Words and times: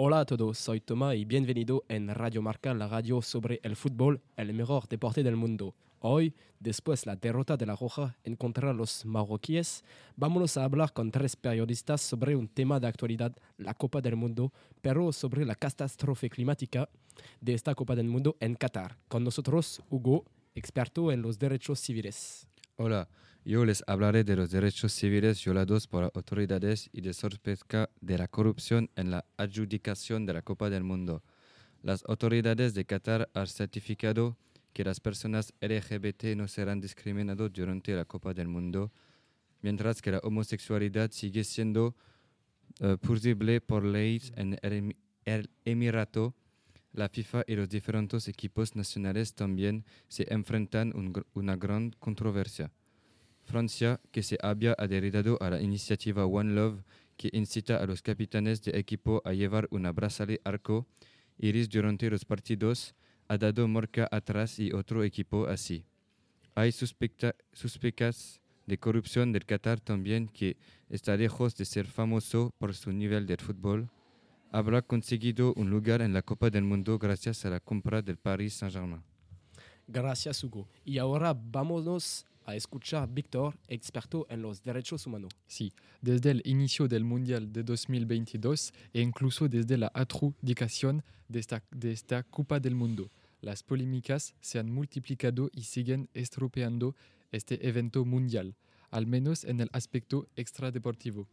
Hola 0.00 0.20
a 0.20 0.24
todos, 0.24 0.56
soy 0.58 0.80
Thomas 0.80 1.16
y 1.16 1.24
bienvenido 1.24 1.84
en 1.88 2.14
Radio 2.14 2.40
Marca, 2.40 2.72
la 2.72 2.86
radio 2.86 3.20
sobre 3.20 3.58
el 3.64 3.74
fútbol, 3.74 4.20
el 4.36 4.54
mejor 4.54 4.86
deporte 4.86 5.24
del 5.24 5.34
mundo. 5.34 5.74
Hoy, 5.98 6.36
después 6.60 7.02
de 7.02 7.10
la 7.10 7.16
derrota 7.16 7.56
de 7.56 7.66
la 7.66 7.74
Roja 7.74 8.16
contra 8.38 8.72
los 8.72 9.04
marroquíes, 9.04 9.82
vamos 10.14 10.56
a 10.56 10.62
hablar 10.62 10.92
con 10.92 11.10
tres 11.10 11.34
periodistas 11.34 12.00
sobre 12.00 12.36
un 12.36 12.46
tema 12.46 12.78
de 12.78 12.86
actualidad, 12.86 13.34
la 13.56 13.74
Copa 13.74 14.00
del 14.00 14.14
Mundo, 14.14 14.52
pero 14.80 15.10
sobre 15.12 15.44
la 15.44 15.56
catástrofe 15.56 16.30
climática 16.30 16.88
de 17.40 17.54
esta 17.54 17.74
Copa 17.74 17.96
del 17.96 18.06
Mundo 18.06 18.36
en 18.38 18.54
Qatar. 18.54 18.96
Con 19.08 19.24
nosotros, 19.24 19.82
Hugo, 19.90 20.24
experto 20.54 21.10
en 21.10 21.22
los 21.22 21.40
derechos 21.40 21.80
civiles. 21.80 22.46
Hola, 22.76 23.08
yo 23.44 23.64
les 23.64 23.82
hablaré 23.86 24.24
de 24.24 24.36
los 24.36 24.50
derechos 24.50 24.92
civiles 24.92 25.42
violados 25.44 25.86
por 25.86 26.04
autoridades 26.04 26.90
y 26.92 27.00
de 27.00 27.14
sospecha 27.14 27.88
de 28.00 28.18
la 28.18 28.28
corrupción 28.28 28.90
en 28.96 29.10
la 29.10 29.24
adjudicación 29.36 30.26
de 30.26 30.34
la 30.34 30.42
Copa 30.42 30.68
del 30.70 30.84
Mundo. 30.84 31.22
Las 31.82 32.04
autoridades 32.06 32.74
de 32.74 32.84
Qatar 32.84 33.30
han 33.34 33.46
certificado 33.46 34.36
que 34.72 34.84
las 34.84 35.00
personas 35.00 35.54
LGBT 35.60 36.36
no 36.36 36.46
serán 36.48 36.80
discriminadas 36.80 37.52
durante 37.52 37.94
la 37.94 38.04
Copa 38.04 38.34
del 38.34 38.48
Mundo, 38.48 38.92
mientras 39.62 40.02
que 40.02 40.10
la 40.10 40.18
homosexualidad 40.18 41.10
sigue 41.10 41.44
siendo 41.44 41.96
uh, 42.80 42.96
punible 42.98 43.60
por 43.60 43.84
leyes 43.84 44.32
en 44.36 44.58
el 44.62 45.50
Emirato. 45.64 46.34
La 46.92 47.08
FIFA 47.08 47.44
y 47.46 47.54
los 47.54 47.68
diferentes 47.68 48.28
equipos 48.28 48.74
nacionales 48.74 49.34
también 49.34 49.84
se 50.08 50.26
enfrentan 50.32 50.92
a 50.92 51.22
una 51.34 51.56
gran 51.56 51.90
controversia. 51.98 52.72
Francia, 53.48 54.00
que 54.12 54.22
se 54.22 54.36
había 54.42 54.74
adherido 54.78 55.38
a 55.40 55.48
la 55.50 55.60
iniciativa 55.62 56.26
One 56.26 56.54
Love, 56.54 56.84
que 57.16 57.30
incita 57.32 57.78
a 57.78 57.86
los 57.86 58.02
capitanes 58.02 58.62
de 58.62 58.78
equipo 58.78 59.22
a 59.24 59.32
llevar 59.32 59.66
una 59.70 59.90
brazalete 59.90 60.42
arco 60.44 60.86
iris 61.38 61.68
durante 61.68 62.10
los 62.10 62.24
partidos, 62.24 62.94
ha 63.28 63.38
dado 63.38 63.66
marca 63.66 64.06
atrás 64.10 64.58
y 64.58 64.72
otro 64.72 65.02
equipo 65.02 65.46
así. 65.46 65.84
Hay 66.54 66.72
sospechas 66.72 68.40
de 68.66 68.78
corrupción 68.78 69.32
del 69.32 69.46
Qatar 69.46 69.80
también 69.80 70.28
que 70.28 70.56
está 70.90 71.16
lejos 71.16 71.56
de 71.56 71.64
ser 71.64 71.86
famoso 71.86 72.52
por 72.58 72.74
su 72.74 72.92
nivel 72.92 73.26
de 73.26 73.36
fútbol. 73.36 73.88
Habrá 74.50 74.82
conseguido 74.82 75.54
un 75.54 75.70
lugar 75.70 76.02
en 76.02 76.12
la 76.12 76.22
Copa 76.22 76.50
del 76.50 76.64
Mundo 76.64 76.98
gracias 76.98 77.44
a 77.44 77.50
la 77.50 77.60
compra 77.60 78.02
del 78.02 78.18
Paris 78.18 78.54
Saint-Germain. 78.54 79.02
Gracias, 79.86 80.44
Hugo. 80.44 80.68
Y 80.84 80.98
ahora 80.98 81.34
vámonos 81.34 82.26
a 82.48 82.56
escuchar 82.56 83.10
Víctor, 83.12 83.58
experto 83.68 84.26
en 84.30 84.40
los 84.40 84.62
derechos 84.62 85.06
humanos. 85.06 85.30
Sí, 85.46 85.74
desde 86.00 86.30
el 86.30 86.42
inicio 86.46 86.88
del 86.88 87.04
Mundial 87.04 87.52
de 87.52 87.62
2022 87.62 88.72
e 88.94 89.02
incluso 89.02 89.48
desde 89.48 89.76
la 89.76 89.90
adjudicación 89.92 91.04
de 91.28 91.40
esta 91.90 92.22
Copa 92.22 92.58
del 92.58 92.74
Mundo, 92.74 93.10
las 93.42 93.62
polémicas 93.62 94.34
se 94.40 94.58
han 94.58 94.72
multiplicado 94.72 95.50
y 95.52 95.64
siguen 95.64 96.08
estropeando 96.14 96.96
este 97.32 97.68
evento 97.68 98.06
mundial, 98.06 98.56
al 98.90 99.06
menos 99.06 99.44
en 99.44 99.60
el 99.60 99.68
aspecto 99.72 100.26
extradeportivo. 100.34 101.28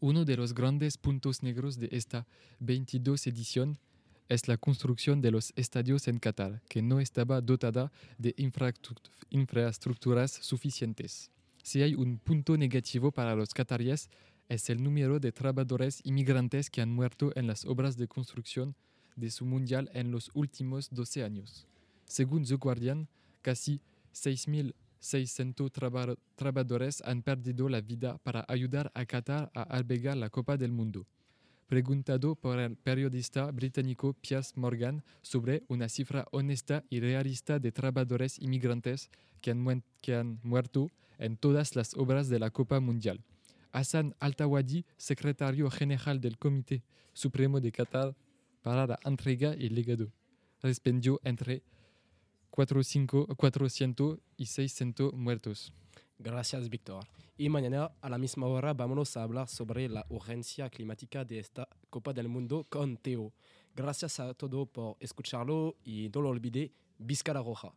Uno 0.00 0.24
de 0.24 0.36
los 0.36 0.52
grandes 0.52 0.98
puntos 0.98 1.44
negros 1.44 1.78
de 1.78 1.90
esta 1.92 2.26
22 2.58 3.28
edición 3.28 3.78
es 4.28 4.48
la 4.48 4.56
construcción 4.56 5.20
de 5.20 5.30
los 5.30 5.52
estadios 5.56 6.08
en 6.08 6.18
Qatar, 6.18 6.62
que 6.68 6.82
no 6.82 7.00
estaba 7.00 7.40
dotada 7.40 7.92
de 8.18 8.34
infraestructuras 9.30 10.32
suficientes. 10.32 11.30
Si 11.62 11.82
hay 11.82 11.94
un 11.94 12.18
punto 12.18 12.56
negativo 12.56 13.12
para 13.12 13.34
los 13.34 13.54
qataríes, 13.54 14.10
es 14.48 14.68
el 14.70 14.82
número 14.82 15.18
de 15.20 15.32
trabajadores 15.32 16.00
inmigrantes 16.04 16.70
que 16.70 16.82
han 16.82 16.90
muerto 16.90 17.32
en 17.34 17.46
las 17.46 17.64
obras 17.64 17.96
de 17.96 18.08
construcción 18.08 18.74
de 19.16 19.30
su 19.30 19.46
mundial 19.46 19.90
en 19.94 20.10
los 20.10 20.30
últimos 20.34 20.90
12 20.90 21.24
años. 21.24 21.66
Según 22.04 22.44
The 22.44 22.56
Guardian, 22.56 23.08
casi 23.40 23.80
6.600 24.12 25.70
trabajadores 26.34 27.02
han 27.02 27.22
perdido 27.22 27.68
la 27.68 27.80
vida 27.80 28.18
para 28.18 28.44
ayudar 28.48 28.90
a 28.94 29.06
Qatar 29.06 29.50
a 29.54 29.62
albergar 29.62 30.16
la 30.16 30.30
Copa 30.30 30.56
del 30.56 30.72
Mundo 30.72 31.06
preguntado 31.66 32.34
por 32.34 32.58
el 32.58 32.76
periodista 32.76 33.50
británico 33.50 34.12
Piers 34.14 34.56
Morgan 34.56 35.02
sobre 35.22 35.62
una 35.68 35.88
cifra 35.88 36.26
honesta 36.30 36.84
y 36.90 37.00
realista 37.00 37.58
de 37.58 37.72
trabajadores 37.72 38.38
inmigrantes 38.38 39.10
que 39.40 39.50
han, 39.50 40.40
muerto 40.42 40.90
en 41.18 41.36
todas 41.36 41.76
las 41.76 41.94
obras 41.94 42.28
de 42.28 42.38
la 42.38 42.50
Copa 42.50 42.80
Mundial. 42.80 43.20
Hassan 43.72 44.14
Al-Tawadi, 44.20 44.84
secretario 44.96 45.70
general 45.70 46.20
del 46.20 46.38
Comité 46.38 46.82
Supremo 47.12 47.60
de 47.60 47.72
Qatar 47.72 48.14
para 48.62 48.86
la 48.86 48.98
entrega 49.04 49.54
y 49.54 49.68
legado, 49.68 50.12
respondió 50.62 51.20
entre 51.24 51.62
400 52.50 54.18
y 54.36 54.46
600 54.46 55.12
muertos. 55.12 55.72
Gracias, 56.18 56.68
Víctor. 56.68 57.04
Y 57.36 57.48
mañana 57.48 57.90
a 58.00 58.08
la 58.08 58.18
misma 58.18 58.46
hora 58.46 58.72
vamos 58.72 59.16
a 59.16 59.22
hablar 59.24 59.48
sobre 59.48 59.88
la 59.88 60.06
urgencia 60.08 60.70
climática 60.70 61.24
de 61.24 61.40
esta 61.40 61.68
Copa 61.90 62.12
del 62.12 62.28
Mundo 62.28 62.66
con 62.68 62.96
Teo. 62.96 63.32
Gracias 63.74 64.20
a 64.20 64.32
todos 64.34 64.68
por 64.68 64.96
escucharlo 65.00 65.74
y 65.84 66.08
no 66.14 66.20
lo 66.20 66.28
olvide, 66.28 66.72
Roja. 67.42 67.74